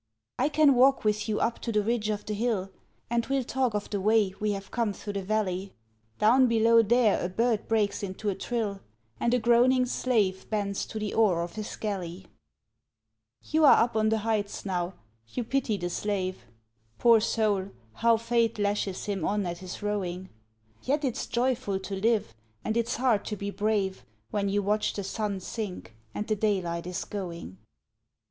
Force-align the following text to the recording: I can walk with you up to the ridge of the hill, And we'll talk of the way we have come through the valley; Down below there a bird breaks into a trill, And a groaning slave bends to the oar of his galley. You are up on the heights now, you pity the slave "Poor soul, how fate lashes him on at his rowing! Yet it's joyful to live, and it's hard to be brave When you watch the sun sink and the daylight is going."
I 0.39 0.49
can 0.49 0.73
walk 0.73 1.03
with 1.03 1.29
you 1.29 1.39
up 1.39 1.59
to 1.59 1.71
the 1.71 1.83
ridge 1.83 2.09
of 2.09 2.25
the 2.25 2.33
hill, 2.33 2.71
And 3.11 3.23
we'll 3.27 3.43
talk 3.43 3.75
of 3.75 3.87
the 3.91 4.01
way 4.01 4.33
we 4.39 4.49
have 4.53 4.71
come 4.71 4.93
through 4.93 5.13
the 5.13 5.21
valley; 5.21 5.73
Down 6.17 6.47
below 6.47 6.81
there 6.81 7.23
a 7.23 7.29
bird 7.29 7.67
breaks 7.67 8.01
into 8.01 8.27
a 8.27 8.33
trill, 8.33 8.81
And 9.19 9.31
a 9.31 9.37
groaning 9.37 9.85
slave 9.85 10.49
bends 10.49 10.87
to 10.87 10.97
the 10.97 11.13
oar 11.13 11.43
of 11.43 11.53
his 11.53 11.75
galley. 11.75 12.25
You 13.43 13.63
are 13.63 13.77
up 13.83 13.95
on 13.95 14.09
the 14.09 14.17
heights 14.17 14.65
now, 14.65 14.95
you 15.27 15.43
pity 15.43 15.77
the 15.77 15.91
slave 15.91 16.45
"Poor 16.97 17.19
soul, 17.19 17.67
how 17.93 18.17
fate 18.17 18.57
lashes 18.57 19.05
him 19.05 19.23
on 19.23 19.45
at 19.45 19.59
his 19.59 19.83
rowing! 19.83 20.29
Yet 20.81 21.05
it's 21.05 21.27
joyful 21.27 21.77
to 21.79 21.95
live, 21.95 22.33
and 22.65 22.75
it's 22.75 22.95
hard 22.95 23.23
to 23.25 23.35
be 23.35 23.51
brave 23.51 24.03
When 24.31 24.49
you 24.49 24.63
watch 24.63 24.93
the 24.93 25.03
sun 25.03 25.39
sink 25.41 25.93
and 26.15 26.25
the 26.27 26.35
daylight 26.35 26.87
is 26.87 27.05
going." 27.05 27.59